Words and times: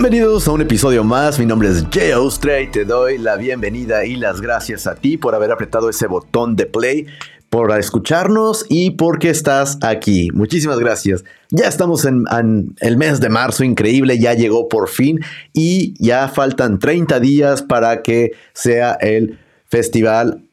Bienvenidos 0.00 0.48
a 0.48 0.52
un 0.52 0.62
episodio 0.62 1.04
más, 1.04 1.38
mi 1.38 1.44
nombre 1.44 1.68
es 1.68 1.84
Jay 1.92 2.12
Ostra 2.12 2.58
y 2.62 2.70
te 2.70 2.86
doy 2.86 3.18
la 3.18 3.36
bienvenida 3.36 4.06
y 4.06 4.16
las 4.16 4.40
gracias 4.40 4.86
a 4.86 4.94
ti 4.94 5.18
por 5.18 5.34
haber 5.34 5.52
apretado 5.52 5.90
ese 5.90 6.06
botón 6.06 6.56
de 6.56 6.64
play, 6.64 7.04
por 7.50 7.78
escucharnos 7.78 8.64
y 8.70 8.92
porque 8.92 9.28
estás 9.28 9.76
aquí. 9.82 10.30
Muchísimas 10.32 10.78
gracias. 10.78 11.22
Ya 11.50 11.66
estamos 11.66 12.06
en, 12.06 12.24
en, 12.32 12.74
el 12.80 12.96
mes 12.96 13.20
de 13.20 13.28
marzo, 13.28 13.62
increíble, 13.62 14.18
ya 14.18 14.32
llegó 14.32 14.70
por 14.70 14.88
fin 14.88 15.20
y 15.52 15.92
ya 16.02 16.28
faltan 16.28 16.78
30 16.78 17.20
días 17.20 17.60
para 17.60 18.00
que 18.00 18.32
sea 18.54 18.94
el 19.02 19.38
festival 19.66 20.49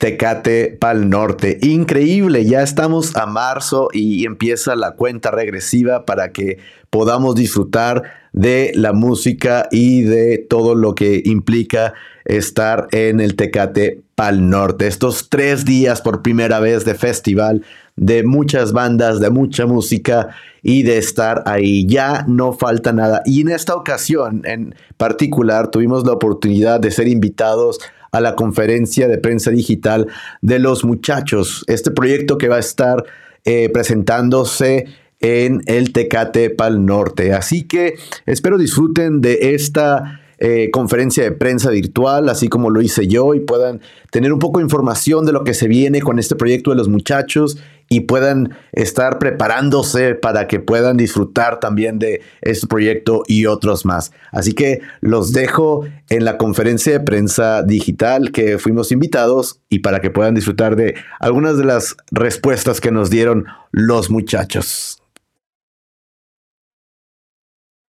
Tecate 0.00 0.78
Pal 0.80 1.10
Norte. 1.10 1.58
Increíble, 1.60 2.46
ya 2.46 2.62
estamos 2.62 3.14
a 3.16 3.26
marzo 3.26 3.90
y 3.92 4.24
empieza 4.24 4.74
la 4.74 4.92
cuenta 4.92 5.30
regresiva 5.30 6.06
para 6.06 6.32
que 6.32 6.56
podamos 6.88 7.34
disfrutar 7.34 8.04
de 8.32 8.72
la 8.74 8.94
música 8.94 9.68
y 9.70 10.00
de 10.00 10.38
todo 10.38 10.74
lo 10.74 10.94
que 10.94 11.20
implica 11.26 11.92
estar 12.24 12.88
en 12.92 13.20
el 13.20 13.36
Tecate 13.36 14.00
Pal 14.14 14.48
Norte. 14.48 14.86
Estos 14.86 15.28
tres 15.28 15.66
días 15.66 16.00
por 16.00 16.22
primera 16.22 16.60
vez 16.60 16.86
de 16.86 16.94
festival, 16.94 17.62
de 17.96 18.22
muchas 18.22 18.72
bandas, 18.72 19.20
de 19.20 19.28
mucha 19.28 19.66
música 19.66 20.28
y 20.62 20.82
de 20.82 20.96
estar 20.96 21.42
ahí. 21.44 21.86
Ya 21.86 22.24
no 22.26 22.54
falta 22.54 22.94
nada. 22.94 23.20
Y 23.26 23.42
en 23.42 23.50
esta 23.50 23.74
ocasión 23.74 24.40
en 24.46 24.74
particular 24.96 25.70
tuvimos 25.70 26.06
la 26.06 26.12
oportunidad 26.12 26.80
de 26.80 26.90
ser 26.90 27.06
invitados 27.06 27.80
a 28.12 28.20
la 28.20 28.34
conferencia 28.36 29.08
de 29.08 29.18
prensa 29.18 29.50
digital 29.50 30.06
de 30.42 30.58
los 30.58 30.84
muchachos. 30.84 31.64
Este 31.66 31.90
proyecto 31.90 32.38
que 32.38 32.48
va 32.48 32.56
a 32.56 32.60
estar 32.60 33.04
eh, 33.44 33.68
presentándose 33.72 34.86
en 35.20 35.62
el 35.66 35.92
Tecate 35.92 36.50
Pal 36.50 36.84
Norte. 36.84 37.32
Así 37.32 37.64
que 37.64 37.94
espero 38.26 38.58
disfruten 38.58 39.20
de 39.20 39.54
esta 39.54 40.20
eh, 40.38 40.70
conferencia 40.70 41.22
de 41.22 41.32
prensa 41.32 41.70
virtual, 41.70 42.30
así 42.30 42.48
como 42.48 42.70
lo 42.70 42.80
hice 42.80 43.06
yo, 43.06 43.34
y 43.34 43.40
puedan 43.40 43.82
tener 44.10 44.32
un 44.32 44.38
poco 44.38 44.58
de 44.58 44.64
información 44.64 45.26
de 45.26 45.32
lo 45.32 45.44
que 45.44 45.52
se 45.52 45.68
viene 45.68 46.00
con 46.00 46.18
este 46.18 46.34
proyecto 46.34 46.70
de 46.70 46.76
los 46.76 46.88
muchachos 46.88 47.58
y 47.92 48.02
puedan 48.02 48.56
estar 48.72 49.18
preparándose 49.18 50.14
para 50.14 50.46
que 50.46 50.60
puedan 50.60 50.96
disfrutar 50.96 51.58
también 51.58 51.98
de 51.98 52.22
este 52.40 52.68
proyecto 52.68 53.24
y 53.26 53.46
otros 53.46 53.84
más. 53.84 54.12
Así 54.30 54.52
que 54.52 54.80
los 55.00 55.32
dejo 55.32 55.84
en 56.08 56.24
la 56.24 56.38
conferencia 56.38 56.92
de 56.92 57.00
prensa 57.00 57.64
digital 57.64 58.30
que 58.30 58.58
fuimos 58.58 58.92
invitados 58.92 59.60
y 59.68 59.80
para 59.80 60.00
que 60.00 60.10
puedan 60.10 60.36
disfrutar 60.36 60.76
de 60.76 60.94
algunas 61.18 61.58
de 61.58 61.64
las 61.64 61.96
respuestas 62.12 62.80
que 62.80 62.92
nos 62.92 63.10
dieron 63.10 63.46
los 63.72 64.08
muchachos. 64.08 64.99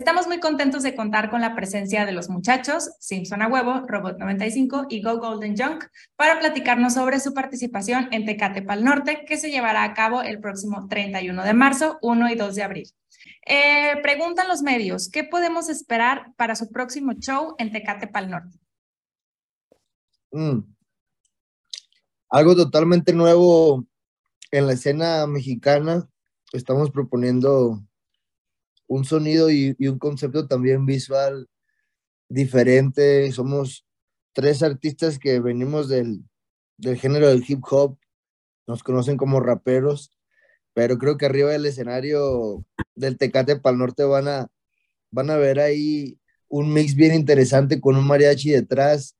Estamos 0.00 0.26
muy 0.26 0.40
contentos 0.40 0.82
de 0.82 0.96
contar 0.96 1.28
con 1.28 1.42
la 1.42 1.54
presencia 1.54 2.06
de 2.06 2.12
los 2.12 2.30
muchachos 2.30 2.88
Simpson 3.00 3.42
a 3.42 3.48
Huevo, 3.48 3.86
Robot 3.86 4.18
95 4.18 4.86
y 4.88 5.02
Go 5.02 5.18
Golden 5.18 5.54
Junk 5.54 5.84
para 6.16 6.40
platicarnos 6.40 6.94
sobre 6.94 7.20
su 7.20 7.34
participación 7.34 8.08
en 8.10 8.24
Tecate 8.24 8.62
Pal 8.62 8.82
Norte, 8.82 9.26
que 9.26 9.36
se 9.36 9.50
llevará 9.50 9.84
a 9.84 9.92
cabo 9.92 10.22
el 10.22 10.40
próximo 10.40 10.88
31 10.88 11.44
de 11.44 11.52
marzo, 11.52 11.98
1 12.00 12.30
y 12.30 12.34
2 12.34 12.54
de 12.54 12.62
abril. 12.62 12.90
Eh, 13.46 14.00
preguntan 14.02 14.48
los 14.48 14.62
medios, 14.62 15.10
¿qué 15.10 15.22
podemos 15.22 15.68
esperar 15.68 16.32
para 16.36 16.56
su 16.56 16.70
próximo 16.70 17.12
show 17.12 17.54
en 17.58 17.70
Tecate 17.70 18.06
Pal 18.06 18.30
Norte? 18.30 18.58
Mm. 20.32 20.60
Algo 22.30 22.56
totalmente 22.56 23.12
nuevo 23.12 23.84
en 24.50 24.66
la 24.66 24.72
escena 24.72 25.26
mexicana. 25.26 26.08
Estamos 26.54 26.90
proponiendo 26.90 27.82
un 28.90 29.04
sonido 29.04 29.50
y, 29.50 29.76
un 29.86 29.98
concepto 30.00 30.48
también 30.48 30.84
visual 30.84 31.48
diferente. 32.28 33.30
Somos 33.30 33.86
tres 34.32 34.64
artistas 34.64 35.18
que 35.18 35.38
venimos 35.38 35.88
del, 35.88 36.24
del 36.76 36.96
género 36.96 37.28
del 37.28 37.44
hip 37.46 37.62
hop, 37.70 37.96
nos 38.66 38.82
conocen 38.82 39.16
como 39.16 39.38
raperos, 39.38 40.10
pero 40.74 40.98
creo 40.98 41.16
que 41.16 41.26
arriba 41.26 41.50
del 41.50 41.66
escenario 41.66 42.64
del 42.96 43.16
Tecate 43.16 43.56
para 43.56 43.74
el 43.74 43.78
Norte 43.78 44.02
van 44.02 44.26
a, 44.26 44.48
van 45.12 45.30
a 45.30 45.36
ver 45.36 45.60
ahí 45.60 46.18
un 46.48 46.72
mix 46.72 46.96
bien 46.96 47.14
interesante 47.14 47.80
con 47.80 47.96
un 47.96 48.06
mariachi 48.08 48.50
detrás 48.50 49.16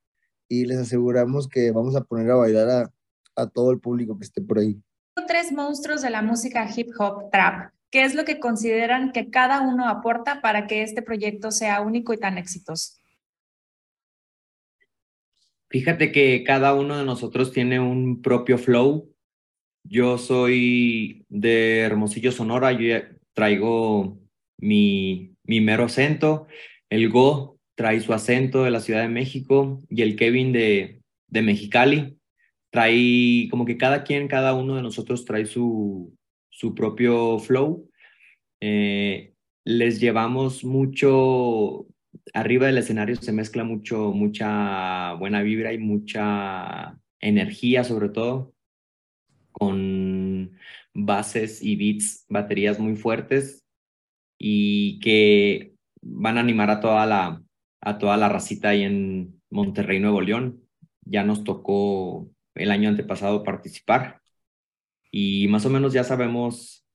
y 0.49 0.65
les 0.65 0.79
aseguramos 0.79 1.47
que 1.47 1.71
vamos 1.71 1.95
a 1.95 2.03
poner 2.03 2.29
a 2.29 2.35
bailar 2.35 2.69
a, 2.69 2.93
a 3.37 3.47
todo 3.47 3.71
el 3.71 3.79
público 3.79 4.17
que 4.17 4.25
esté 4.25 4.41
por 4.41 4.59
ahí. 4.59 4.81
Tres 5.27 5.53
monstruos 5.53 6.01
de 6.01 6.09
la 6.09 6.21
música 6.21 6.69
hip 6.75 6.89
hop 6.99 7.31
trap 7.31 7.71
¿Qué 7.91 8.03
es 8.03 8.15
lo 8.15 8.23
que 8.23 8.39
consideran 8.39 9.11
que 9.11 9.29
cada 9.29 9.59
uno 9.59 9.89
aporta 9.89 10.41
para 10.41 10.65
que 10.65 10.81
este 10.81 11.01
proyecto 11.01 11.51
sea 11.51 11.81
único 11.81 12.13
y 12.13 12.17
tan 12.17 12.37
exitoso? 12.37 12.93
Fíjate 15.69 16.13
que 16.13 16.43
cada 16.45 16.73
uno 16.73 16.97
de 16.97 17.03
nosotros 17.03 17.51
tiene 17.51 17.81
un 17.81 18.21
propio 18.21 18.57
flow. 18.57 19.13
Yo 19.83 20.17
soy 20.17 21.25
de 21.27 21.79
Hermosillo, 21.79 22.31
Sonora, 22.31 22.71
yo 22.71 22.97
traigo 23.33 24.17
mi, 24.57 25.35
mi 25.43 25.59
mero 25.59 25.85
acento. 25.85 26.47
El 26.89 27.09
Go 27.09 27.59
trae 27.75 27.99
su 27.99 28.13
acento 28.13 28.63
de 28.63 28.71
la 28.71 28.79
Ciudad 28.79 29.01
de 29.01 29.09
México 29.09 29.81
y 29.89 30.01
el 30.01 30.15
Kevin 30.15 30.53
de, 30.53 31.01
de 31.27 31.41
Mexicali 31.41 32.17
trae 32.69 33.49
como 33.49 33.65
que 33.65 33.77
cada 33.77 34.03
quien, 34.03 34.29
cada 34.29 34.53
uno 34.53 34.75
de 34.75 34.81
nosotros 34.81 35.25
trae 35.25 35.45
su, 35.45 36.13
su 36.51 36.75
propio 36.75 37.39
flow. 37.39 37.89
Eh, 38.59 39.33
les 39.65 39.99
llevamos 39.99 40.63
mucho, 40.63 41.87
arriba 42.33 42.67
del 42.67 42.77
escenario 42.77 43.15
se 43.15 43.31
mezcla 43.31 43.63
mucho, 43.63 44.11
mucha 44.11 45.13
buena 45.13 45.41
vibra 45.41 45.73
y 45.73 45.79
mucha 45.79 46.99
energía 47.19 47.83
sobre 47.83 48.09
todo, 48.09 48.53
con 49.51 50.51
bases 50.93 51.63
y 51.63 51.75
beats, 51.75 52.25
baterías 52.29 52.79
muy 52.79 52.95
fuertes 52.95 53.65
y 54.37 54.99
que 54.99 55.73
van 56.01 56.37
a 56.37 56.41
animar 56.41 56.69
a 56.69 56.79
toda 56.79 57.05
la, 57.05 57.43
a 57.81 57.97
toda 57.97 58.17
la 58.17 58.29
racita 58.29 58.69
ahí 58.69 58.83
en 58.83 59.41
Monterrey, 59.49 59.99
Nuevo 59.99 60.21
León. 60.21 60.63
Ya 61.05 61.23
nos 61.23 61.43
tocó 61.43 62.29
el 62.55 62.71
año 62.71 62.89
antepasado 62.89 63.43
participar 63.43 64.20
y 65.11 65.47
más 65.49 65.65
o 65.65 65.69
menos 65.69 65.93
ya 65.93 66.03
sabemos 66.03 66.87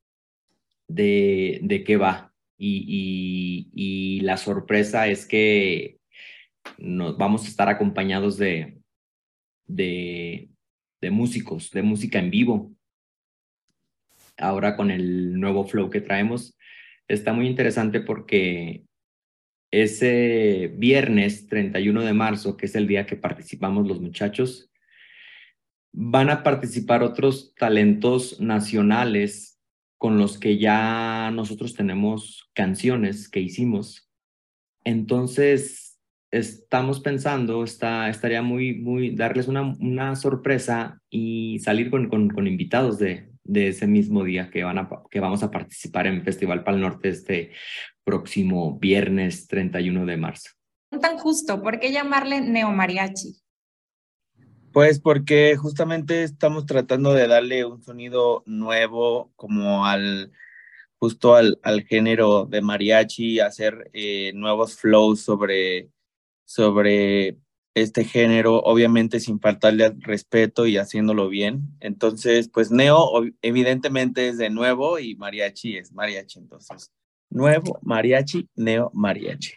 de, 0.88 1.60
de 1.62 1.84
qué 1.84 1.97
va. 1.97 2.32
Y, 2.59 3.69
y, 3.75 4.21
la 4.21 4.38
sorpresa 4.38 5.09
es 5.09 5.27
que 5.27 5.99
nos 6.78 7.19
vamos 7.19 7.44
a 7.44 7.49
estar 7.49 7.69
acompañados 7.69 8.38
de, 8.38 8.78
de, 9.66 10.49
de 11.03 11.10
músicos, 11.10 11.71
de 11.71 11.82
música 11.82 12.19
en 12.19 12.31
vivo. 12.31 12.72
Ahora 14.38 14.75
con 14.75 14.91
el 14.91 15.38
nuevo 15.38 15.66
flow 15.66 15.91
que 15.91 16.00
traemos, 16.00 16.56
está 17.09 17.34
muy 17.34 17.47
interesante 17.47 18.00
porque 18.00 18.84
ese 19.71 20.72
viernes 20.77 21.47
31 21.48 22.03
de 22.03 22.12
marzo, 22.15 22.56
que 22.56 22.66
es 22.66 22.75
el 22.75 22.87
día 22.87 23.04
que 23.04 23.16
participamos 23.16 23.87
los 23.87 24.00
muchachos, 24.00 24.71
van 25.98 26.28
a 26.28 26.42
participar 26.42 27.02
otros 27.02 27.54
talentos 27.54 28.38
nacionales 28.38 29.58
con 29.96 30.18
los 30.18 30.38
que 30.38 30.58
ya 30.58 31.30
nosotros 31.32 31.74
tenemos 31.74 32.50
canciones 32.52 33.30
que 33.30 33.40
hicimos. 33.40 34.10
Entonces, 34.84 35.98
estamos 36.30 37.00
pensando, 37.00 37.64
está, 37.64 38.10
estaría 38.10 38.42
muy, 38.42 38.74
muy, 38.74 39.16
darles 39.16 39.48
una, 39.48 39.62
una 39.62 40.16
sorpresa 40.16 41.00
y 41.08 41.60
salir 41.60 41.90
con, 41.90 42.10
con, 42.10 42.46
invitados 42.46 42.98
de, 42.98 43.30
de, 43.44 43.68
ese 43.68 43.86
mismo 43.86 44.22
día 44.22 44.50
que, 44.50 44.64
van 44.64 44.76
a, 44.76 44.91
que 45.10 45.21
vamos 45.21 45.42
a 45.42 45.50
participar 45.50 46.06
en 46.06 46.22
Festival 46.22 46.62
Pal 46.62 46.78
Norte 46.78 47.09
este 47.09 47.53
próximo 48.04 48.78
viernes 48.78 49.47
31 49.47 50.04
de 50.04 50.16
marzo. 50.18 50.50
Tan 51.00 51.16
justo, 51.16 51.62
¿por 51.62 51.80
qué 51.80 51.91
llamarle 51.91 52.42
Neo 52.42 52.71
Mariachi? 52.71 53.46
Pues 54.76 55.00
porque 55.00 55.56
justamente 55.56 56.22
estamos 56.22 56.66
tratando 56.66 57.14
de 57.14 57.26
darle 57.26 57.64
un 57.64 57.82
sonido 57.82 58.42
nuevo 58.44 59.32
como 59.34 59.86
al 59.86 60.32
justo 60.98 61.34
al, 61.34 61.58
al 61.62 61.84
género 61.84 62.44
de 62.44 62.60
mariachi, 62.60 63.40
hacer 63.40 63.90
eh, 63.94 64.32
nuevos 64.34 64.76
flows 64.76 65.22
sobre, 65.22 65.88
sobre 66.44 67.38
este 67.72 68.04
género, 68.04 68.58
obviamente 68.58 69.18
sin 69.18 69.40
faltarle 69.40 69.86
al 69.86 70.02
respeto 70.02 70.66
y 70.66 70.76
haciéndolo 70.76 71.30
bien. 71.30 71.74
Entonces, 71.80 72.50
pues 72.50 72.70
Neo 72.70 73.22
evidentemente 73.40 74.28
es 74.28 74.36
de 74.36 74.50
nuevo 74.50 74.98
y 74.98 75.16
mariachi 75.16 75.78
es 75.78 75.90
mariachi. 75.90 76.38
Entonces, 76.38 76.92
nuevo 77.30 77.78
mariachi, 77.80 78.46
Neo 78.54 78.90
mariachi. 78.92 79.54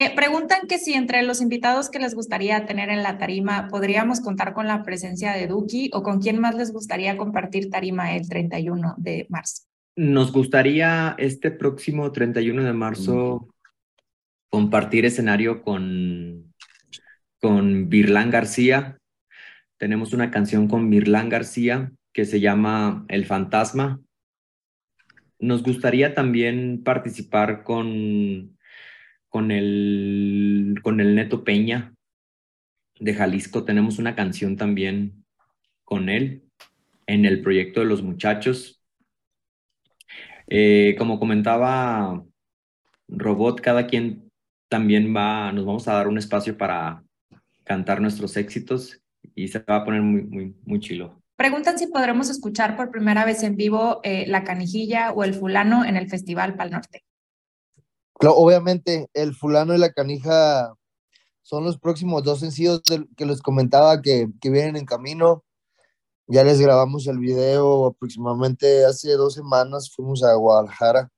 Eh, 0.00 0.14
preguntan 0.14 0.68
que 0.68 0.78
si 0.78 0.94
entre 0.94 1.22
los 1.22 1.40
invitados 1.40 1.90
que 1.90 1.98
les 1.98 2.14
gustaría 2.14 2.66
tener 2.66 2.88
en 2.88 3.02
la 3.02 3.18
tarima 3.18 3.66
podríamos 3.66 4.20
contar 4.20 4.54
con 4.54 4.68
la 4.68 4.84
presencia 4.84 5.32
de 5.32 5.48
Duki 5.48 5.90
o 5.92 6.04
con 6.04 6.20
quién 6.20 6.38
más 6.40 6.54
les 6.54 6.72
gustaría 6.72 7.16
compartir 7.16 7.68
tarima 7.68 8.14
el 8.14 8.28
31 8.28 8.94
de 8.96 9.26
marzo. 9.28 9.64
Nos 9.96 10.30
gustaría 10.30 11.16
este 11.18 11.50
próximo 11.50 12.12
31 12.12 12.62
de 12.62 12.72
marzo 12.72 13.48
compartir 14.48 15.04
escenario 15.04 15.62
con, 15.62 16.54
con 17.40 17.88
Virlán 17.88 18.30
García. 18.30 18.98
Tenemos 19.78 20.12
una 20.12 20.30
canción 20.30 20.68
con 20.68 20.88
Virlán 20.90 21.28
García 21.28 21.90
que 22.12 22.24
se 22.24 22.38
llama 22.38 23.04
El 23.08 23.26
Fantasma. 23.26 24.00
Nos 25.40 25.64
gustaría 25.64 26.14
también 26.14 26.84
participar 26.84 27.64
con, 27.64 28.57
con, 29.28 29.50
el, 29.50 30.76
con 30.82 31.00
el 31.00 31.14
Neto 31.14 31.44
Peña 31.44 31.94
de 32.98 33.14
Jalisco. 33.14 33.64
Tenemos 33.64 33.98
una 33.98 34.14
canción 34.14 34.56
también 34.56 35.24
con 35.84 36.08
él 36.08 36.42
en 37.06 37.24
el 37.24 37.42
proyecto 37.42 37.80
de 37.80 37.86
los 37.86 38.02
muchachos. 38.02 38.82
Eh, 40.48 40.94
como 40.98 41.18
comentaba 41.18 42.24
Robot, 43.08 43.60
cada 43.60 43.86
quien 43.86 44.30
también 44.68 45.14
va, 45.14 45.52
nos 45.52 45.64
vamos 45.64 45.88
a 45.88 45.94
dar 45.94 46.08
un 46.08 46.18
espacio 46.18 46.56
para 46.56 47.02
cantar 47.64 48.00
nuestros 48.00 48.36
éxitos 48.36 49.00
y 49.34 49.48
se 49.48 49.58
va 49.60 49.76
a 49.76 49.84
poner 49.84 50.02
muy, 50.02 50.22
muy, 50.22 50.54
muy 50.64 50.80
chilo. 50.80 51.22
Preguntan 51.36 51.78
si 51.78 51.86
podremos 51.86 52.30
escuchar 52.30 52.76
por 52.76 52.90
primera 52.90 53.24
vez 53.24 53.42
en 53.42 53.56
vivo 53.56 54.00
eh, 54.02 54.26
La 54.26 54.42
Canijilla 54.42 55.12
o 55.12 55.22
El 55.22 55.34
Fulano 55.34 55.84
en 55.84 55.96
el 55.96 56.08
Festival 56.08 56.56
Pal 56.56 56.70
Norte. 56.70 57.04
Obviamente, 58.20 59.08
El 59.14 59.34
Fulano 59.34 59.74
y 59.74 59.78
La 59.78 59.92
Canija 59.92 60.74
son 61.42 61.64
los 61.64 61.78
próximos 61.78 62.24
dos 62.24 62.40
sencillos 62.40 62.82
que 63.16 63.26
les 63.26 63.40
comentaba 63.42 64.02
que, 64.02 64.28
que 64.40 64.50
vienen 64.50 64.76
en 64.76 64.86
camino. 64.86 65.44
Ya 66.26 66.44
les 66.44 66.60
grabamos 66.60 67.06
el 67.06 67.18
video 67.18 67.86
aproximadamente 67.86 68.84
hace 68.84 69.12
dos 69.12 69.34
semanas. 69.34 69.90
Fuimos 69.94 70.22
a 70.22 70.34
Guadalajara, 70.34 71.10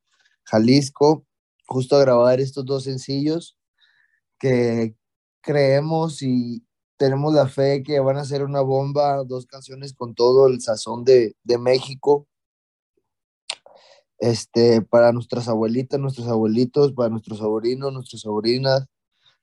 Jalisco, 0.45 1.25
justo 1.67 1.97
a 1.97 2.01
grabar 2.01 2.41
estos 2.41 2.65
dos 2.65 2.85
sencillos 2.85 3.57
que 4.39 4.95
creemos 5.43 6.23
y, 6.23 6.65
tenemos 7.01 7.33
la 7.33 7.49
fe 7.49 7.83
que 7.83 7.99
van 7.99 8.19
a 8.19 8.27
ser 8.27 8.45
una 8.45 8.61
bomba, 8.61 9.25
dos 9.25 9.47
canciones 9.47 9.95
con 9.95 10.15
todo 10.15 10.49
el 10.49 10.61
sazón 10.61 11.03
de, 11.03 11.35
de 11.45 11.57
México. 11.57 12.29
Este, 14.21 14.83
para 14.83 15.13
nuestras 15.13 15.49
abuelitas, 15.49 15.99
nuestros 15.99 16.29
abuelitos, 16.29 16.93
para 16.93 17.09
nuestros 17.09 17.39
sobrinos, 17.39 17.93
nuestras 17.93 18.23
sobrinas, 18.23 18.87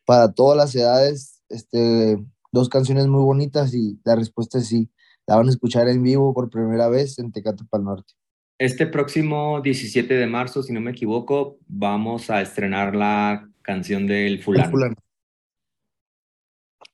para 0.06 0.32
todas 0.32 0.56
las 0.56 0.76
edades, 0.76 1.44
este, 1.50 2.18
dos 2.52 2.70
canciones 2.70 3.08
muy 3.08 3.24
bonitas 3.24 3.74
y 3.74 4.00
la 4.06 4.16
respuesta 4.16 4.60
es 4.60 4.68
sí. 4.68 4.90
La 5.26 5.36
van 5.36 5.48
a 5.48 5.50
escuchar 5.50 5.90
en 5.90 6.02
vivo 6.04 6.34
por 6.34 6.50
primera 6.50 6.88
vez 6.88 7.20
en 7.20 7.32
Tecate 7.32 7.66
Pal 7.70 7.84
Norte. 7.84 8.14
Este 8.60 8.88
próximo 8.88 9.62
17 9.62 10.14
de 10.14 10.26
marzo, 10.26 10.64
si 10.64 10.74
no 10.74 10.82
me 10.82 10.92
equivoco, 10.92 11.58
vamos 11.68 12.30
a 12.30 12.42
estrenar 12.42 12.96
la 12.96 13.50
canción 13.62 14.08
del 14.08 14.42
fulano. 14.42 14.72
fulano. 14.72 14.96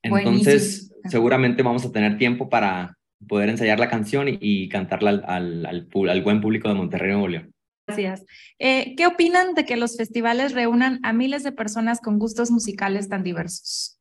Entonces, 0.01 0.93
seguramente 1.09 1.63
vamos 1.63 1.85
a 1.85 1.91
tener 1.91 2.17
tiempo 2.17 2.49
para 2.49 2.97
poder 3.27 3.49
ensayar 3.49 3.79
la 3.79 3.89
canción 3.89 4.27
y, 4.29 4.67
cantarla 4.67 5.11
al, 5.25 5.65
al, 5.65 6.21
buen 6.21 6.41
público 6.41 6.67
de 6.67 6.75
Monterrey, 6.75 7.11
Nuevo 7.11 7.27
León. 7.29 7.52
Gracias. 7.85 8.25
Eh, 8.59 8.95
¿Qué 8.95 9.05
opinan 9.07 9.53
de 9.55 9.65
que 9.65 9.75
los 9.75 9.97
festivales 9.97 10.53
reúnan 10.53 10.99
a 11.03 11.13
miles 11.13 11.43
de 11.43 11.51
personas 11.51 11.99
con 11.99 12.19
gustos 12.19 12.49
musicales 12.49 13.09
tan 13.09 13.23
diversos? 13.23 13.99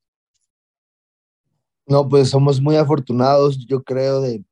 No, 1.87 2.09
pues 2.09 2.31
somos 2.31 2.61
muy 2.61 2.77
afortunados, 2.77 3.67
yo 3.67 3.83
creo, 3.83 4.21
de, 4.21 4.45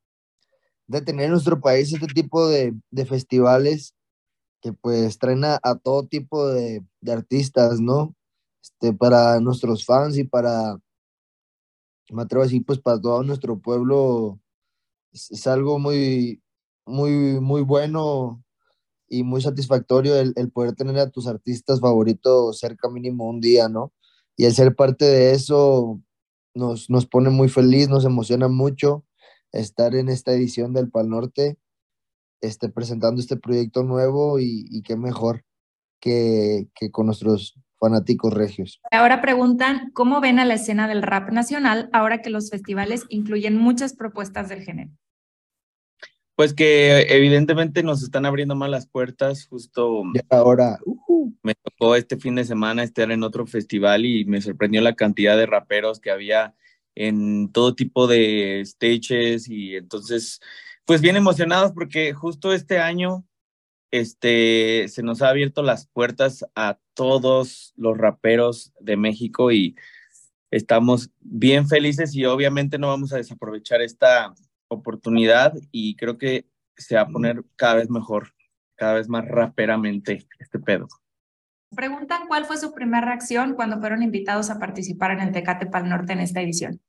de 0.88 1.00
tener 1.00 1.26
en 1.26 1.30
nuestro 1.32 1.60
país 1.60 1.92
este 1.92 2.08
tipo 2.08 2.48
de, 2.48 2.74
de 2.90 3.06
festivales 3.06 3.94
que 4.60 4.72
pues 4.72 5.18
traen 5.18 5.44
a, 5.44 5.58
todo 5.82 6.06
tipo 6.06 6.48
de, 6.48 6.84
de, 7.00 7.12
artistas, 7.12 7.80
¿no? 7.80 8.14
Este, 8.62 8.92
para 8.92 9.40
nuestros 9.40 9.86
fans 9.86 10.18
y 10.18 10.24
para 10.24 10.76
me 12.10 12.22
atrevo 12.22 12.42
a 12.42 12.46
decir, 12.46 12.64
pues 12.64 12.78
para 12.78 13.00
todo 13.00 13.22
nuestro 13.22 13.58
pueblo 13.58 14.38
es, 15.12 15.46
algo 15.46 15.78
muy, 15.78 16.42
muy, 16.84 17.40
muy 17.40 17.62
bueno 17.62 18.42
y 19.10 19.24
muy 19.24 19.42
satisfactorio 19.42 20.16
el, 20.16 20.32
el, 20.36 20.50
poder 20.50 20.74
tener 20.74 20.98
a 20.98 21.10
tus 21.10 21.26
artistas 21.26 21.80
favoritos 21.80 22.60
cerca 22.60 22.88
mínimo 22.88 23.28
un 23.28 23.40
día, 23.40 23.68
¿no? 23.68 23.92
Y 24.36 24.46
el 24.46 24.54
ser 24.54 24.74
parte 24.74 25.04
de 25.04 25.32
eso 25.32 26.00
nos, 26.54 26.88
nos 26.88 27.06
pone 27.06 27.28
muy 27.28 27.48
feliz, 27.48 27.88
nos 27.88 28.04
emociona 28.04 28.48
mucho 28.48 29.04
estar 29.52 29.94
en 29.96 30.08
esta 30.08 30.32
edición 30.32 30.72
del 30.72 30.90
Pal 30.90 31.10
Norte, 31.10 31.58
este, 32.40 32.68
presentando 32.68 33.20
este 33.20 33.36
proyecto 33.36 33.82
nuevo 33.82 34.38
y, 34.38 34.66
y 34.70 34.82
qué 34.82 34.96
mejor 34.96 35.44
que, 36.00 36.68
que 36.74 36.90
con 36.90 37.06
nuestros 37.06 37.58
fanáticos 37.80 38.32
regios. 38.32 38.80
Ahora 38.92 39.20
preguntan, 39.20 39.90
¿cómo 39.92 40.20
ven 40.20 40.38
a 40.38 40.44
la 40.44 40.54
escena 40.54 40.86
del 40.86 41.02
rap 41.02 41.30
nacional 41.30 41.90
ahora 41.92 42.22
que 42.22 42.30
los 42.30 42.50
festivales 42.50 43.04
incluyen 43.08 43.56
muchas 43.56 43.94
propuestas 43.94 44.48
del 44.48 44.62
género? 44.62 44.92
Pues 46.36 46.54
que 46.54 47.02
evidentemente 47.10 47.82
nos 47.82 48.02
están 48.02 48.24
abriendo 48.24 48.54
más 48.54 48.70
las 48.70 48.86
puertas, 48.86 49.46
justo 49.46 50.02
ahora 50.30 50.78
me 51.42 51.54
tocó 51.54 51.96
este 51.96 52.16
fin 52.16 52.34
de 52.34 52.44
semana 52.44 52.82
estar 52.82 53.10
en 53.10 53.22
otro 53.22 53.46
festival 53.46 54.04
y 54.06 54.24
me 54.24 54.40
sorprendió 54.40 54.80
la 54.80 54.94
cantidad 54.94 55.36
de 55.36 55.46
raperos 55.46 56.00
que 56.00 56.10
había 56.10 56.54
en 56.94 57.52
todo 57.52 57.74
tipo 57.74 58.06
de 58.06 58.62
stages 58.64 59.48
y 59.48 59.76
entonces 59.76 60.40
pues 60.84 61.00
bien 61.00 61.16
emocionados 61.16 61.72
porque 61.72 62.12
justo 62.12 62.52
este 62.52 62.78
año 62.78 63.24
este, 63.90 64.86
se 64.88 65.02
nos 65.02 65.22
ha 65.22 65.28
abierto 65.28 65.62
las 65.62 65.86
puertas 65.86 66.44
a 66.54 66.78
todos 66.94 67.72
los 67.76 67.96
raperos 67.98 68.72
de 68.80 68.96
México 68.96 69.50
y 69.52 69.76
estamos 70.50 71.10
bien 71.20 71.68
felices 71.68 72.14
y 72.14 72.24
obviamente 72.24 72.78
no 72.78 72.88
vamos 72.88 73.12
a 73.12 73.16
desaprovechar 73.16 73.82
esta 73.82 74.34
oportunidad 74.70 75.54
y 75.70 75.96
creo 75.96 76.16
que 76.16 76.46
se 76.76 76.94
va 76.94 77.02
a 77.02 77.08
poner 77.08 77.44
cada 77.56 77.74
vez 77.74 77.90
mejor, 77.90 78.32
cada 78.76 78.94
vez 78.94 79.08
más 79.08 79.26
raperamente 79.28 80.26
este 80.38 80.58
pedo. 80.58 80.88
Preguntan 81.74 82.26
cuál 82.26 82.46
fue 82.46 82.56
su 82.56 82.72
primera 82.72 83.04
reacción 83.04 83.54
cuando 83.54 83.78
fueron 83.78 84.02
invitados 84.02 84.50
a 84.50 84.58
participar 84.58 85.12
en 85.12 85.20
el 85.20 85.32
Tecate 85.32 85.66
Pal 85.66 85.88
Norte 85.88 86.12
en 86.12 86.20
esta 86.20 86.40
edición. 86.40 86.80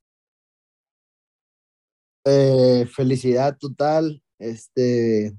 Eh, 2.26 2.88
felicidad 2.92 3.58
total, 3.58 4.24
este, 4.40 5.36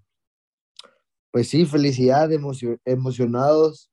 pues 1.30 1.48
sí, 1.48 1.64
felicidad, 1.64 2.30
emocionados. 2.84 3.90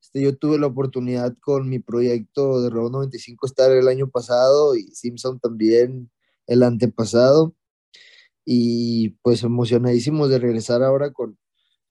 Este, 0.00 0.22
yo 0.22 0.36
tuve 0.36 0.58
la 0.58 0.66
oportunidad 0.66 1.36
con 1.40 1.68
mi 1.68 1.78
proyecto 1.78 2.62
de 2.62 2.70
Robo 2.70 2.90
95 2.90 3.46
estar 3.46 3.70
el 3.70 3.86
año 3.86 4.08
pasado 4.08 4.74
y 4.74 4.84
Simpson 4.94 5.38
también 5.38 6.10
el 6.46 6.62
antepasado. 6.62 7.54
Y 8.52 9.10
pues 9.22 9.44
emocionadísimos 9.44 10.28
de 10.28 10.40
regresar 10.40 10.82
ahora 10.82 11.12
con, 11.12 11.38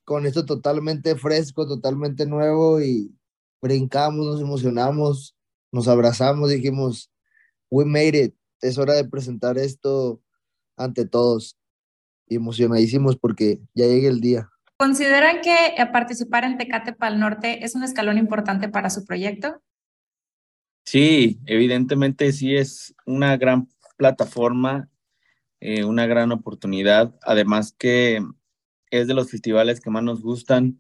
con 0.03 0.25
esto 0.25 0.45
totalmente 0.45 1.15
fresco, 1.15 1.65
totalmente 1.65 2.25
nuevo 2.25 2.81
y 2.81 3.15
brincamos, 3.61 4.25
nos 4.25 4.41
emocionamos, 4.41 5.37
nos 5.71 5.87
abrazamos, 5.87 6.49
dijimos, 6.49 7.13
we 7.71 7.85
made 7.85 8.21
it, 8.21 8.35
es 8.59 8.77
hora 8.77 8.95
de 8.95 9.05
presentar 9.05 9.57
esto 9.57 10.21
ante 10.75 11.05
todos. 11.05 11.57
Y 12.27 12.35
emocionadísimos 12.35 13.15
porque 13.15 13.61
ya 13.73 13.85
llega 13.85 14.09
el 14.09 14.19
día. 14.19 14.49
¿Consideran 14.75 15.39
que 15.39 15.55
eh, 15.77 15.85
participar 15.93 16.43
en 16.43 16.57
Tecate 16.57 16.91
Pal 16.91 17.21
Norte 17.21 17.63
es 17.63 17.73
un 17.73 17.83
escalón 17.83 18.17
importante 18.17 18.67
para 18.67 18.89
su 18.89 19.05
proyecto? 19.05 19.61
Sí, 20.83 21.39
evidentemente 21.45 22.33
sí 22.33 22.57
es 22.57 22.93
una 23.05 23.37
gran 23.37 23.69
plataforma, 23.95 24.89
eh, 25.61 25.83
una 25.83 26.05
gran 26.07 26.31
oportunidad. 26.31 27.15
Además 27.23 27.75
que 27.77 28.21
es 28.91 29.07
de 29.07 29.13
los 29.13 29.29
festivales 29.29 29.79
que 29.79 29.89
más 29.89 30.03
nos 30.03 30.21
gustan. 30.21 30.77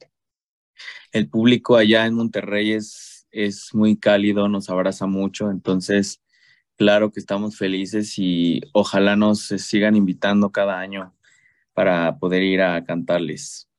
El 1.11 1.29
público 1.29 1.75
allá 1.75 2.05
en 2.05 2.13
Monterrey 2.15 2.71
es, 2.71 3.27
es 3.31 3.73
muy 3.73 3.97
cálido, 3.97 4.47
nos 4.47 4.69
abraza 4.69 5.05
mucho. 5.05 5.51
Entonces, 5.51 6.21
claro 6.77 7.11
que 7.11 7.19
estamos 7.19 7.57
felices 7.57 8.13
y 8.17 8.61
ojalá 8.73 9.15
nos 9.15 9.47
sigan 9.47 9.95
invitando 9.95 10.51
cada 10.51 10.79
año 10.79 11.13
para 11.73 12.17
poder 12.17 12.43
ir 12.43 12.61
a 12.61 12.83
cantarles. 12.83 13.69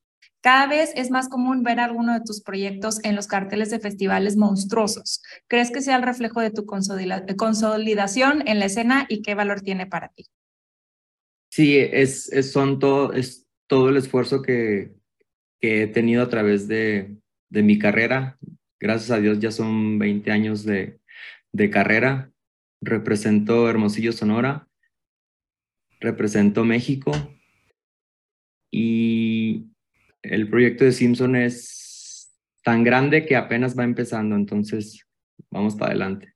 Cada 0.43 0.67
vez 0.67 0.93
es 0.97 1.11
más 1.11 1.29
común 1.29 1.63
ver 1.63 1.81
alguno 1.81 2.15
de 2.15 2.23
tus 2.23 2.41
proyectos 2.41 2.99
en 3.05 3.15
los 3.15 3.27
carteles 3.27 3.69
de 3.71 3.79
festivales 3.79 4.37
monstruosos. 4.37 5.23
¿Crees 5.49 5.71
que 5.71 5.83
sea 5.83 5.97
el 5.97 6.03
reflejo 6.03 6.41
de 6.41 6.51
tu 6.51 6.65
consolidación 6.65 8.43
en 8.49 8.59
la 8.59 8.65
escena 8.65 9.05
y 9.09 9.21
qué 9.21 9.35
valor 9.35 9.61
tiene 9.61 9.87
para 9.87 10.09
ti? 10.09 10.27
Sí, 11.51 11.77
es, 11.79 12.33
es 12.33 12.53
son 12.53 12.79
todo, 12.79 13.13
es 13.13 13.47
todo 13.67 13.89
el 13.89 13.97
esfuerzo 13.97 14.43
que, 14.43 14.93
que 15.61 15.83
he 15.83 15.87
tenido 15.87 16.23
a 16.23 16.29
través 16.29 16.69
de, 16.69 17.17
de, 17.51 17.63
mi 17.63 17.79
carrera. 17.79 18.39
Gracias 18.79 19.11
a 19.11 19.21
Dios 19.21 19.41
ya 19.41 19.51
son 19.51 19.99
20 19.99 20.31
años 20.31 20.65
de, 20.65 21.01
de 21.53 21.71
carrera. 21.71 22.33
Represento 22.81 23.69
Hermosillo, 23.69 24.13
Sonora. 24.13 24.69
Represento 26.01 26.65
México. 26.65 27.13
Y 28.71 29.67
el 30.23 30.49
proyecto 30.49 30.85
de 30.85 30.93
Simpson 30.93 31.37
es, 31.37 31.81
tan 32.63 32.85
grande 32.85 33.27
que 33.27 33.37
apenas 33.37 33.79
va 33.79 33.85
empezando, 33.85 34.37
entonces 34.37 35.07
vamos 35.51 35.75
para 35.77 35.91
adelante. 35.91 36.35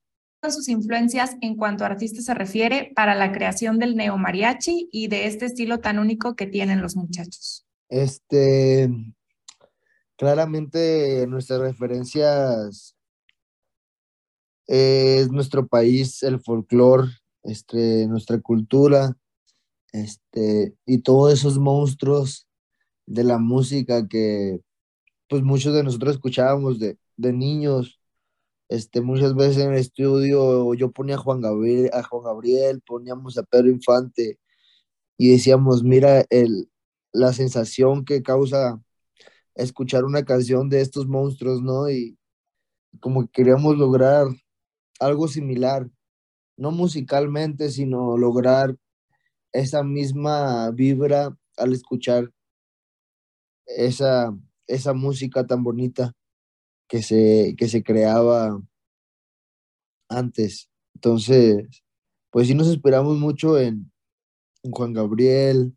Sus 0.50 0.68
influencias 0.68 1.36
en 1.40 1.56
cuanto 1.56 1.84
a 1.84 1.88
artistas 1.88 2.24
se 2.24 2.34
refiere 2.34 2.92
para 2.94 3.14
la 3.14 3.32
creación 3.32 3.78
del 3.78 3.96
neo 3.96 4.16
mariachi 4.18 4.88
y 4.92 5.08
de 5.08 5.26
este 5.26 5.46
estilo 5.46 5.80
tan 5.80 5.98
único 5.98 6.36
que 6.36 6.46
tienen 6.46 6.82
los 6.82 6.96
muchachos? 6.96 7.66
Este, 7.88 8.90
claramente 10.16 11.26
nuestras 11.26 11.60
referencias 11.60 12.96
es 14.66 15.30
nuestro 15.30 15.66
país, 15.66 16.22
el 16.22 16.40
folclore, 16.40 17.10
este, 17.42 18.06
nuestra 18.06 18.40
cultura, 18.40 19.16
este, 19.92 20.74
y 20.86 20.98
todos 20.98 21.32
esos 21.32 21.58
monstruos 21.58 22.46
de 23.06 23.24
la 23.24 23.38
música 23.38 24.08
que 24.08 24.60
pues 25.28 25.42
muchos 25.42 25.74
de 25.74 25.82
nosotros 25.82 26.14
escuchábamos 26.14 26.78
de, 26.78 26.98
de 27.16 27.32
niños, 27.32 28.00
este, 28.68 29.00
muchas 29.00 29.35
veces 29.35 29.59
en 29.59 29.73
el 29.73 29.78
estudio 29.78 30.75
yo 30.75 30.90
ponía 30.90 31.16
a 31.16 31.18
Juan 31.18 31.40
Gabriel, 31.40 31.90
a 31.92 32.02
Juan 32.02 32.25
Gabriel, 32.25 32.83
poníamos 32.87 33.38
a 33.38 33.42
Pedro 33.42 33.68
Infante 33.68 34.38
y 35.18 35.33
decíamos, 35.33 35.85
mira 35.85 36.25
el, 36.30 36.71
la 37.12 37.33
sensación 37.33 38.04
que 38.04 38.23
causa 38.23 38.80
escuchar 39.54 40.04
una 40.04 40.25
canción 40.25 40.68
de 40.68 40.80
estos 40.80 41.06
monstruos, 41.06 41.62
¿no? 41.62 41.90
Y 41.90 42.18
como 43.00 43.23
que 43.23 43.30
queríamos 43.33 43.76
lograr 43.78 44.26
algo 45.00 45.28
similar, 45.28 45.88
no 46.56 46.71
musicalmente, 46.71 47.71
sino 47.71 48.16
lograr 48.16 48.76
esa 49.52 49.85
misma 49.85 50.71
vibra 50.73 51.37
al 51.56 51.73
escuchar 51.73 52.33
esa, 53.66 54.37
esa 54.66 54.94
música 54.94 55.47
tan 55.47 55.62
bonita 55.62 56.14
que 56.88 57.02
se, 57.02 57.54
que 57.56 57.68
se 57.68 57.82
creaba 57.82 58.60
antes. 60.08 60.70
Entonces, 60.94 61.66
pues 62.30 62.48
sí 62.48 62.54
nos 62.54 62.68
esperamos 62.68 63.18
mucho 63.18 63.58
en, 63.58 63.90
Juan 64.62 64.94
Gabriel, 64.94 65.76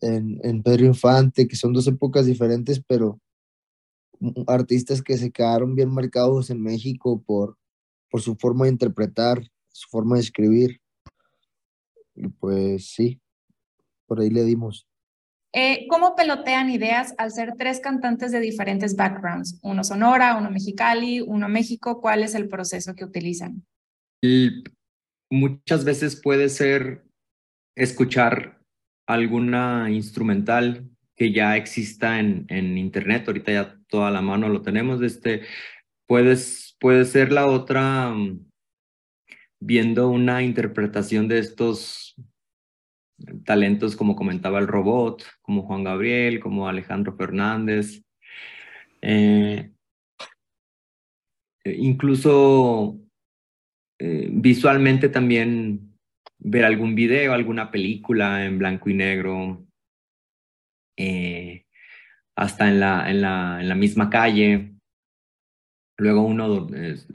en, 0.00 0.40
en, 0.42 0.62
Pedro 0.62 0.86
Infante, 0.86 1.46
que 1.46 1.54
son 1.56 1.72
dos 1.72 1.86
épocas 1.86 2.26
diferentes, 2.26 2.82
pero 2.86 3.20
artistas 4.46 5.02
que 5.02 5.16
se 5.16 5.30
quedaron 5.30 5.74
bien 5.74 5.90
marcados 5.90 6.50
en 6.50 6.62
México 6.62 7.22
por, 7.24 7.56
por 8.10 8.20
su 8.20 8.36
forma 8.36 8.64
de 8.64 8.72
interpretar, 8.72 9.42
su 9.68 9.88
forma 9.88 10.16
de 10.16 10.22
escribir. 10.22 10.80
Y 12.14 12.28
pues 12.28 12.90
sí, 12.90 13.20
por 14.06 14.20
ahí 14.20 14.30
le 14.30 14.44
dimos. 14.44 14.86
Eh, 15.56 15.86
¿Cómo 15.88 16.16
pelotean 16.16 16.68
ideas 16.68 17.14
al 17.16 17.30
ser 17.30 17.54
tres 17.56 17.78
cantantes 17.78 18.32
de 18.32 18.40
diferentes 18.40 18.96
backgrounds? 18.96 19.60
Uno 19.62 19.84
Sonora, 19.84 20.36
uno 20.36 20.50
Mexicali, 20.50 21.20
uno 21.20 21.48
México. 21.48 22.00
¿Cuál 22.00 22.24
es 22.24 22.34
el 22.34 22.48
proceso 22.48 22.94
que 22.94 23.04
utilizan? 23.04 23.64
muchas 25.30 25.84
veces 25.84 26.18
puede 26.18 26.48
ser 26.48 27.04
escuchar 27.76 28.58
alguna 29.06 29.90
instrumental 29.90 30.88
que 31.14 31.30
ya 31.30 31.56
exista 31.56 32.18
en, 32.18 32.46
internet. 32.78 33.24
Ahorita 33.28 33.52
ya 33.52 33.78
toda 33.86 34.10
la 34.10 34.22
mano 34.22 34.48
lo 34.48 34.62
tenemos. 34.62 35.02
Este, 35.02 35.42
puede 36.08 36.36
ser 37.04 37.32
la 37.32 37.46
otra 37.46 38.10
mm, 38.10 38.50
viendo 39.60 40.08
una 40.08 40.42
interpretación 40.42 41.28
de 41.28 41.38
estos 41.38 42.16
talentos 43.44 43.96
como 43.96 44.16
comentaba 44.16 44.58
el 44.58 44.66
robot, 44.66 45.24
como 45.42 45.62
Juan 45.62 45.84
Gabriel, 45.84 46.40
como 46.40 46.68
Alejandro 46.68 47.16
Fernández. 47.16 48.02
Eh, 49.02 49.70
incluso 51.64 52.98
eh, 53.98 54.28
visualmente 54.30 55.08
también 55.08 55.94
ver 56.38 56.64
algún 56.64 56.94
video, 56.94 57.32
alguna 57.32 57.70
película 57.70 58.44
en 58.44 58.58
blanco 58.58 58.90
y 58.90 58.94
negro, 58.94 59.66
eh, 60.96 61.64
hasta 62.36 62.68
en 62.68 62.80
la, 62.80 63.10
en, 63.10 63.20
la, 63.20 63.58
en 63.60 63.68
la 63.68 63.74
misma 63.74 64.10
calle. 64.10 64.72
Luego 65.96 66.22
uno 66.22 66.66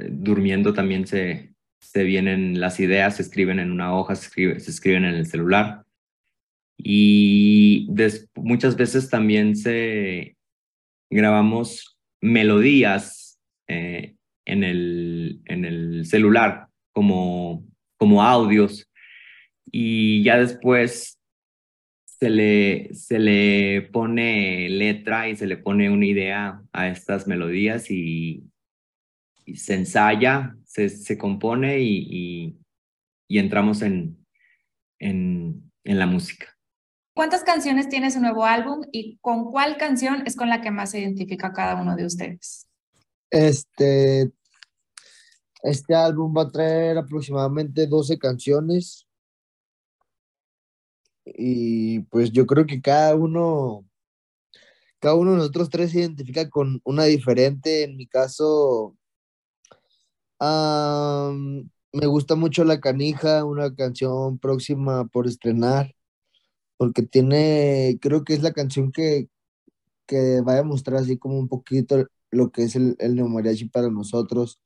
durmiendo 0.10 0.74
también 0.74 1.06
se, 1.06 1.54
se 1.82 2.04
vienen 2.04 2.62
las 2.62 2.80
ideas, 2.80 3.18
se 3.18 3.24
escriben 3.24 3.60
en 3.60 3.72
una 3.72 3.94
hoja, 3.94 4.16
se, 4.16 4.30
se 4.60 4.72
escriben 4.72 5.06
en 5.06 5.16
el 5.16 5.26
celular. 5.26 5.86
Y 6.82 7.88
muchas 8.36 8.78
veces 8.78 9.10
también 9.10 9.56
se 9.56 10.38
grabamos 11.12 11.98
melodías 12.22 13.40
eh, 13.68 14.16
en, 14.46 14.64
el, 14.64 15.42
en 15.46 15.66
el 15.66 16.06
celular 16.06 16.68
como, 16.94 17.66
como 17.98 18.24
audios 18.24 18.90
y 19.72 20.24
ya 20.24 20.38
después 20.38 21.20
se 22.06 22.30
le, 22.30 22.94
se 22.94 23.20
le 23.20 23.82
pone 23.94 24.70
letra 24.70 25.30
y 25.30 25.36
se 25.36 25.48
le 25.48 25.58
pone 25.58 25.90
una 25.90 26.06
idea 26.06 26.62
a 26.74 26.88
estas 26.90 27.28
melodías 27.28 27.90
y, 27.90 28.44
se 29.56 29.74
ensaya, 29.74 30.56
se, 30.64 30.90
se 30.90 31.18
compone 31.18 31.80
y, 31.80 32.56
y, 33.28 33.40
entramos 33.40 33.82
en, 33.82 34.16
en, 35.00 35.72
en 35.84 35.98
la 35.98 36.06
música. 36.06 36.59
¿Cuántas 37.20 37.44
canciones 37.44 37.90
tiene 37.90 38.12
su 38.12 38.22
nuevo 38.22 38.46
álbum 38.46 38.86
y 38.94 39.18
con 39.18 39.52
cuál 39.52 39.76
canción 39.76 40.24
es 40.26 40.38
con 40.38 40.48
la 40.48 40.62
que 40.62 40.72
más 40.72 40.92
se 40.92 41.02
identifica 41.02 41.52
cada 41.52 41.76
uno 41.76 41.98
de 41.98 42.06
ustedes? 42.06 42.66
Este, 43.30 44.32
este 45.62 45.96
álbum 45.96 46.34
va 46.34 46.44
a 46.44 46.50
traer 46.50 46.98
aproximadamente 46.98 47.88
12 47.88 48.18
canciones. 48.18 49.06
Y 51.26 52.00
pues 52.04 52.32
yo 52.32 52.46
creo 52.46 52.66
que 52.66 52.82
cada 52.82 53.14
uno, 53.18 53.86
cada 55.00 55.16
uno 55.16 55.32
de 55.32 55.38
nosotros 55.40 55.70
tres 55.70 55.92
se 55.92 56.00
identifica 56.00 56.50
con 56.50 56.80
una 56.86 57.04
diferente. 57.04 57.84
En 57.84 57.98
mi 57.98 58.08
caso, 58.08 58.96
me 60.40 62.08
gusta 62.08 62.36
mucho 62.36 62.64
La 62.64 62.80
Canija, 62.80 63.44
una 63.44 63.76
canción 63.76 64.40
próxima 64.40 65.04
por 65.10 65.28
estrenar 65.28 65.94
porque 66.80 67.04
tiene, 67.04 68.00
creo 68.02 68.24
que 68.24 68.34
es 68.34 68.42
la 68.42 68.54
canción 68.54 68.94
que, 68.94 69.28
que 70.08 70.40
va 70.42 70.60
a 70.60 70.64
mostrar 70.64 71.02
así 71.02 71.18
como 71.18 71.38
un 71.38 71.50
poquito 71.50 72.08
lo 72.32 72.52
que 72.52 72.64
es 72.64 72.76
el, 72.78 72.96
el 73.00 73.16
neomariachi 73.16 73.66
para 73.66 73.90
nosotros, 73.90 74.62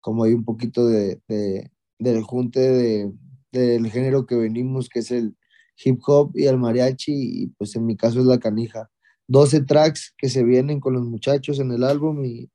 como 0.00 0.24
hay 0.24 0.32
un 0.32 0.44
poquito 0.46 0.86
de, 0.86 1.20
de 1.28 1.70
del 1.98 2.22
junte 2.22 2.60
de, 2.60 3.12
del 3.52 3.90
género 3.90 4.26
que 4.26 4.34
venimos, 4.34 4.88
que 4.88 5.00
es 5.00 5.10
el 5.10 5.36
hip 5.84 6.00
hop 6.06 6.32
y 6.34 6.46
el 6.46 6.56
mariachi, 6.56 7.12
y 7.12 7.46
pues 7.48 7.76
en 7.76 7.84
mi 7.84 7.96
caso 7.98 8.20
es 8.20 8.26
la 8.26 8.40
canija. 8.40 8.90
12 9.28 9.64
tracks 9.64 10.14
que 10.16 10.30
se 10.30 10.44
vienen 10.44 10.80
con 10.80 10.94
los 10.94 11.04
muchachos 11.04 11.58
en 11.60 11.70
el 11.72 11.84
álbum 11.84 12.24
y 12.24 12.50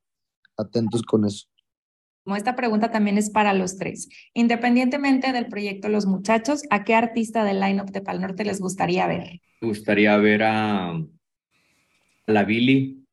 atentos 0.58 1.04
con 1.04 1.26
eso 1.26 1.48
esta 2.36 2.56
pregunta 2.56 2.92
también 2.92 3.18
es 3.18 3.30
para 3.30 3.54
los 3.54 3.78
tres. 3.78 4.10
Independientemente 4.34 5.32
del 5.32 5.48
proyecto 5.48 5.90
Los 5.90 6.06
Muchachos, 6.06 6.64
¿a 6.70 6.84
qué 6.84 6.94
artista 6.96 7.44
del 7.44 7.60
lineup 7.60 7.90
de 7.92 8.02
Pal 8.02 8.20
Norte 8.22 8.44
les 8.44 8.60
gustaría 8.60 9.08
ver? 9.08 9.40
Me 9.62 9.68
gustaría 9.70 10.18
ver 10.18 10.44
a, 10.44 11.02
la 12.26 12.44
Billy, 12.44 13.06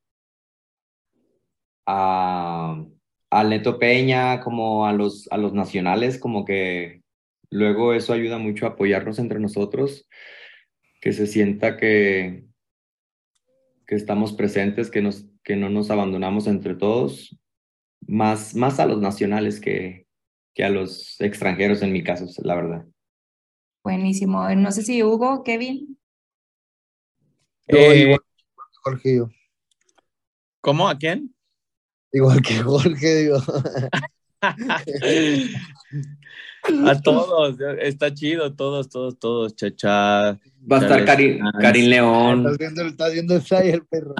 a, 1.87 2.85
a 3.31 3.45
Neto 3.45 3.79
Peña, 3.79 4.41
como 4.41 4.87
a 4.87 4.93
los, 4.93 5.29
a 5.31 5.37
los 5.37 5.53
nacionales, 5.55 6.19
como 6.19 6.45
que 6.45 7.03
luego 7.51 7.95
eso 7.95 8.13
ayuda 8.13 8.39
mucho 8.39 8.67
a 8.67 8.71
apoyarnos 8.71 9.19
entre 9.19 9.39
nosotros, 9.39 10.09
que 11.01 11.13
se 11.13 11.27
sienta 11.27 11.77
que, 11.77 12.45
que 13.87 13.95
estamos 13.95 14.33
presentes, 14.33 14.91
que, 14.91 15.03
nos, 15.03 15.27
que 15.45 15.55
no 15.55 15.71
nos 15.71 15.91
abandonamos 15.91 16.47
entre 16.47 16.75
todos 16.75 17.39
más, 18.07 18.55
más 18.55 18.81
a 18.81 18.87
los 18.87 19.01
nacionales 19.01 19.61
que, 19.61 20.07
que 20.55 20.65
a 20.65 20.71
los 20.71 21.21
extranjeros 21.21 21.83
en 21.83 21.93
mi 21.93 22.03
caso, 22.03 22.27
la 22.43 22.55
verdad. 22.55 22.85
Buenísimo. 23.83 24.49
No 24.55 24.73
sé 24.73 24.83
si 24.83 25.03
Hugo, 25.03 25.43
Kevin. 25.43 25.99
Eh, 27.69 27.97
igual 28.03 28.21
que 28.21 28.79
Jorge. 28.83 29.21
¿Cómo? 30.61 30.89
¿A 30.89 30.97
quién? 30.97 31.35
Igual 32.13 32.41
que 32.41 32.55
Jorge, 32.55 33.15
digo. 33.17 33.43
a 36.87 37.01
todos, 37.03 37.57
está 37.81 38.15
chido, 38.15 38.55
todos, 38.55 38.89
todos, 38.89 39.19
todos, 39.19 39.57
chacha. 39.57 40.39
Va 40.71 40.79
a 40.79 40.81
estar 40.81 41.05
Karin, 41.05 41.41
Karin 41.61 41.91
León. 41.91 42.39
Estás 42.41 42.59
viendo, 42.59 42.83
estás 42.87 43.13
viendo 43.13 43.35
el 43.35 43.87
perro. 43.87 44.15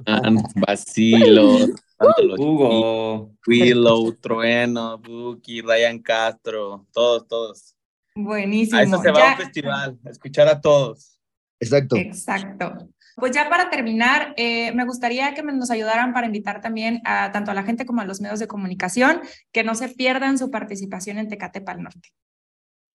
Vacilo. 0.57 1.69
Hugo, 1.99 3.35
Willow, 3.47 4.13
Trueno, 4.21 4.99
Buki, 4.99 5.61
Ryan 5.61 5.99
Castro, 6.01 6.87
todos, 6.93 7.27
todos. 7.29 7.77
Buenísimo. 8.15 8.79
A 8.79 8.83
eso 8.83 9.03
se 9.03 9.11
va 9.11 9.31
a 9.31 9.33
un 9.33 9.39
festival, 9.39 9.99
a 10.05 10.11
escuchar 10.11 10.49
a 10.49 10.61
todos. 10.61 11.19
Exacto. 11.61 11.97
Exacto. 11.97 12.89
Pues 13.17 13.33
ya 13.33 13.49
para 13.49 13.71
terminar, 13.71 14.35
eh, 14.37 14.73
me 14.73 14.85
gustaría 14.85 15.35
que 15.35 15.43
nos 15.43 15.71
ayudaran 15.71 16.13
para 16.13 16.27
invitar 16.27 16.61
también 16.61 17.01
a 17.05 17.31
tanto 17.31 17.53
a 17.53 17.55
la 17.55 17.63
gente 17.63 17.87
como 17.87 18.01
a 18.01 18.05
los 18.05 18.21
medios 18.21 18.41
de 18.41 18.49
comunicación 18.49 19.21
que 19.53 19.63
no 19.63 19.75
se 19.77 19.89
pierdan 19.89 20.37
su 20.37 20.51
participación 20.51 21.19
en 21.19 21.29
Tecate 21.29 21.61
Pal 21.61 21.83
Norte. 21.83 22.11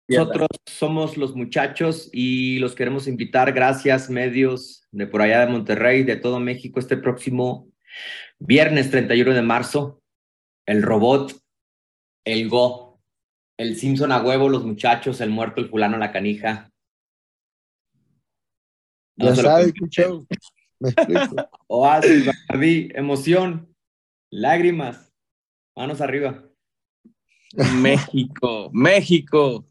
Nosotros 0.10 0.48
somos 0.66 1.18
los 1.18 1.36
muchachos 1.36 2.10
y 2.14 2.60
los 2.60 2.74
queremos 2.74 3.08
invitar, 3.08 3.52
gracias 3.52 4.10
medios 4.10 4.88
de 4.92 5.06
por 5.06 5.22
allá 5.22 5.46
de 5.46 5.52
Monterrey, 5.52 6.04
de 6.04 6.16
todo 6.16 6.40
México, 6.40 6.80
este 6.80 6.98
próximo 6.98 7.68
viernes 8.40 8.92
31 8.92 9.34
de 9.34 9.42
marzo, 9.42 10.02
el 10.66 10.84
robot, 10.84 11.40
el 12.26 12.50
Go, 12.50 13.00
el 13.58 13.76
Simpson 13.76 14.12
a 14.12 14.22
huevo, 14.22 14.50
los 14.50 14.66
muchachos, 14.66 15.22
el 15.22 15.30
muerto, 15.30 15.62
el 15.62 15.70
fulano, 15.70 15.98
la 15.98 16.12
canija, 16.12 16.72
ya 19.18 19.36
sabes, 19.36 19.74
show. 19.90 20.26
Me 20.80 20.90
explico. 20.90 21.50
Oasis, 21.68 22.30
emoción, 22.94 23.76
lágrimas, 24.30 25.12
manos 25.76 26.02
arriba. 26.02 26.44
México, 27.82 28.70
México. 28.72 29.66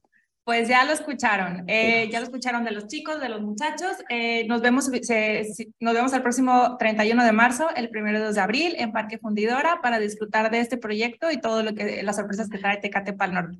Pues 0.47 0.69
ya 0.69 0.85
lo 0.85 0.93
escucharon, 0.93 1.65
eh, 1.67 2.09
ya 2.09 2.21
lo 2.21 2.26
escucharon 2.26 2.62
de 2.62 2.71
los 2.71 2.87
chicos, 2.87 3.21
de 3.21 3.29
los 3.29 3.41
muchachos. 3.41 3.97
Eh, 4.09 4.47
nos, 4.47 4.61
vemos, 4.62 4.88
nos 4.88 5.95
vemos 5.95 6.12
el 6.12 6.23
próximo 6.23 6.76
31 6.79 7.25
de 7.25 7.33
marzo, 7.33 7.67
el 7.75 7.91
1 7.93 8.33
de 8.33 8.41
abril 8.41 8.76
en 8.79 8.93
Parque 8.93 9.19
Fundidora 9.19 9.81
para 9.83 9.99
disfrutar 9.99 10.53
de 10.53 10.61
este 10.61 10.76
proyecto 10.76 11.33
y 11.33 11.41
todo 11.41 11.65
lo 11.65 11.75
que 11.75 12.00
las 12.05 12.15
sorpresas 12.15 12.49
que 12.49 12.59
trae 12.59 12.76
Tecate 12.76 13.12
Pal 13.12 13.35
Norte. 13.35 13.59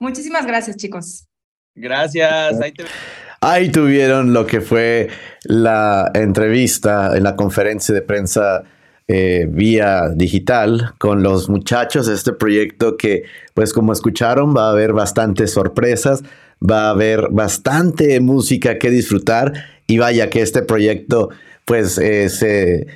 Muchísimas 0.00 0.46
gracias, 0.46 0.78
chicos. 0.78 1.26
Gracias. 1.74 2.62
Ahí 2.62 2.72
te... 2.72 2.84
Ahí 3.42 3.70
tuvieron 3.70 4.32
lo 4.32 4.46
que 4.46 4.62
fue 4.62 5.10
la 5.42 6.10
entrevista 6.14 7.14
en 7.14 7.24
la 7.24 7.36
conferencia 7.36 7.94
de 7.94 8.00
prensa 8.00 8.62
eh, 9.08 9.46
vía 9.48 10.08
digital 10.14 10.94
con 10.98 11.22
los 11.22 11.48
muchachos 11.48 12.06
de 12.06 12.14
este 12.14 12.32
proyecto 12.32 12.96
que, 12.96 13.22
pues 13.54 13.72
como 13.72 13.92
escucharon, 13.92 14.54
va 14.56 14.68
a 14.68 14.70
haber 14.72 14.92
bastantes 14.92 15.52
sorpresas, 15.52 16.24
va 16.60 16.86
a 16.86 16.90
haber 16.90 17.28
bastante 17.30 18.18
música 18.20 18.78
que 18.78 18.90
disfrutar 18.90 19.52
y 19.86 19.98
vaya 19.98 20.28
que 20.28 20.42
este 20.42 20.62
proyecto, 20.62 21.30
pues 21.64 21.98
eh, 21.98 22.28
se, 22.28 22.86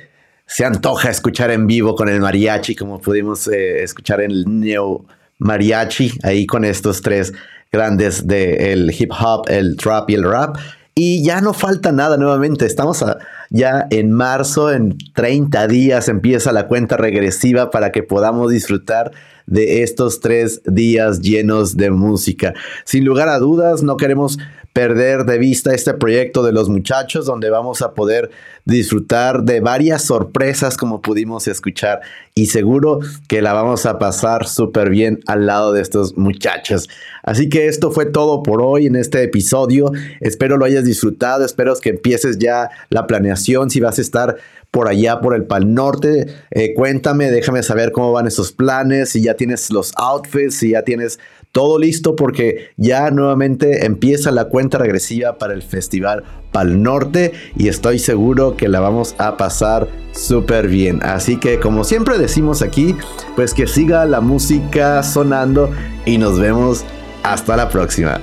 se, 0.45 0.65
antoja 0.65 1.09
escuchar 1.09 1.51
en 1.51 1.67
vivo 1.67 1.95
con 1.95 2.09
el 2.09 2.19
mariachi, 2.19 2.75
como 2.75 2.99
pudimos 2.99 3.47
eh, 3.47 3.83
escuchar 3.83 4.19
en 4.21 4.31
el 4.31 4.45
Neo 4.47 5.05
Mariachi, 5.39 6.11
ahí 6.23 6.45
con 6.45 6.65
estos 6.65 7.01
tres 7.01 7.33
grandes 7.71 8.27
del 8.27 8.91
hip 8.91 9.11
hop, 9.17 9.45
el 9.47 9.77
trap 9.77 10.09
y 10.09 10.15
el 10.15 10.23
rap. 10.23 10.57
Y 10.93 11.23
ya 11.23 11.39
no 11.39 11.53
falta 11.53 11.91
nada 11.91 12.17
nuevamente. 12.17 12.65
Estamos 12.65 13.03
ya 13.51 13.85
en 13.91 14.11
marzo, 14.11 14.71
en 14.71 14.97
30 15.13 15.67
días 15.67 16.07
empieza 16.07 16.53
la 16.53 16.67
cuenta 16.67 16.97
regresiva 16.97 17.69
para 17.69 17.91
que 17.91 18.01
podamos 18.01 18.49
disfrutar 18.49 19.11
de 19.45 19.83
estos 19.83 20.21
tres 20.21 20.61
días 20.65 21.21
llenos 21.21 21.75
de 21.75 21.91
música. 21.91 22.53
Sin 22.85 23.03
lugar 23.03 23.27
a 23.27 23.39
dudas, 23.39 23.83
no 23.83 23.97
queremos 23.97 24.39
perder 24.73 25.25
de 25.25 25.37
vista 25.37 25.73
este 25.73 25.93
proyecto 25.93 26.43
de 26.43 26.53
los 26.53 26.69
muchachos 26.69 27.25
donde 27.25 27.49
vamos 27.49 27.81
a 27.81 27.93
poder 27.93 28.31
disfrutar 28.65 29.43
de 29.43 29.59
varias 29.59 30.03
sorpresas 30.03 30.77
como 30.77 31.01
pudimos 31.01 31.47
escuchar 31.47 32.01
y 32.35 32.45
seguro 32.45 32.99
que 33.27 33.41
la 33.41 33.53
vamos 33.53 33.85
a 33.85 33.99
pasar 33.99 34.47
súper 34.47 34.89
bien 34.89 35.19
al 35.27 35.45
lado 35.45 35.73
de 35.73 35.81
estos 35.81 36.17
muchachos. 36.17 36.87
Así 37.23 37.49
que 37.49 37.67
esto 37.67 37.91
fue 37.91 38.05
todo 38.05 38.43
por 38.43 38.61
hoy 38.61 38.85
en 38.85 38.95
este 38.95 39.23
episodio. 39.23 39.91
Espero 40.21 40.57
lo 40.57 40.65
hayas 40.65 40.85
disfrutado, 40.85 41.43
espero 41.43 41.75
que 41.75 41.89
empieces 41.89 42.37
ya 42.37 42.69
la 42.89 43.07
planeación 43.07 43.69
si 43.69 43.79
vas 43.79 43.97
a 43.97 44.01
estar 44.01 44.37
por 44.71 44.87
allá, 44.87 45.19
por 45.19 45.35
el 45.35 45.43
Pal 45.43 45.73
Norte. 45.73 46.27
Eh, 46.51 46.73
cuéntame, 46.73 47.29
déjame 47.29 47.61
saber 47.61 47.91
cómo 47.91 48.13
van 48.13 48.27
esos 48.27 48.53
planes, 48.53 49.09
si 49.09 49.21
ya 49.21 49.35
tienes 49.35 49.69
los 49.69 49.93
outfits, 49.97 50.55
si 50.55 50.71
ya 50.71 50.83
tienes 50.83 51.19
todo 51.51 51.77
listo 51.77 52.15
porque 52.15 52.69
ya 52.77 53.11
nuevamente 53.11 53.85
empieza 53.85 54.31
la 54.31 54.45
cuenta 54.45 54.77
regresiva 54.77 55.37
para 55.37 55.53
el 55.53 55.61
Festival 55.61 56.23
Pal 56.51 56.81
Norte 56.81 57.33
y 57.57 57.67
estoy 57.67 57.99
seguro 57.99 58.55
que 58.55 58.69
la 58.69 58.79
vamos 58.79 59.15
a 59.17 59.37
pasar 59.37 59.89
súper 60.13 60.67
bien. 60.67 61.01
Así 61.03 61.37
que 61.37 61.59
como 61.59 61.83
siempre 61.83 62.17
decimos 62.17 62.61
aquí, 62.61 62.95
pues 63.35 63.53
que 63.53 63.67
siga 63.67 64.05
la 64.05 64.21
música 64.21 65.03
sonando 65.03 65.69
y 66.05 66.17
nos 66.17 66.39
vemos 66.39 66.85
hasta 67.23 67.57
la 67.57 67.69
próxima. 67.69 68.21